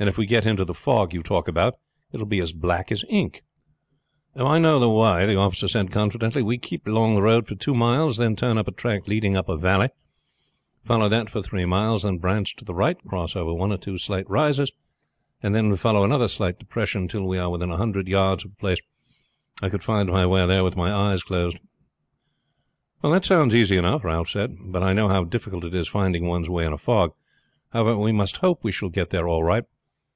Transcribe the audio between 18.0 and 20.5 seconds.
yards of the place. I could find my way